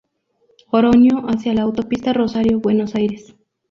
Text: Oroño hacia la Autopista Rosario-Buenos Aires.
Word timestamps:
Oroño 0.71 1.27
hacia 1.27 1.53
la 1.53 1.61
Autopista 1.61 2.11
Rosario-Buenos 2.11 2.95
Aires. 2.95 3.35